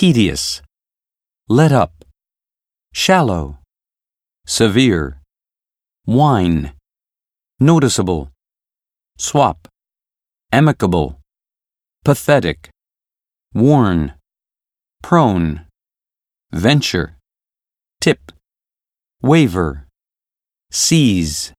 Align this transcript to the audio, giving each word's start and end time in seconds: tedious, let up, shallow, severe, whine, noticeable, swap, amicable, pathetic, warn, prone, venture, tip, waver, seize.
tedious, 0.00 0.62
let 1.46 1.72
up, 1.72 1.92
shallow, 2.90 3.58
severe, 4.46 5.20
whine, 6.06 6.72
noticeable, 7.60 8.30
swap, 9.18 9.68
amicable, 10.50 11.20
pathetic, 12.02 12.70
warn, 13.52 14.14
prone, 15.02 15.66
venture, 16.50 17.18
tip, 18.00 18.32
waver, 19.20 19.86
seize. 20.70 21.52